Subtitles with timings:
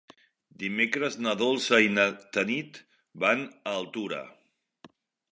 [0.61, 2.05] Dimecres na Dolça i na
[2.37, 2.79] Tanit
[3.25, 4.23] van a Altura.